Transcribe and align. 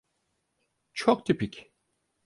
Çok 0.93 1.25
tipik. 1.25 1.71